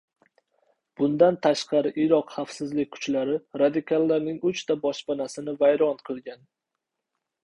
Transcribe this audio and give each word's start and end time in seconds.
Bundan 0.99 1.35
tashqari, 1.47 1.91
Iroq 2.05 2.31
xavfsizlik 2.37 2.89
kuchlari 2.97 3.37
radikallarning 3.63 4.39
uchta 4.53 4.79
boshpanasini 4.87 5.55
vayron 5.61 6.01
qilgan 6.11 6.43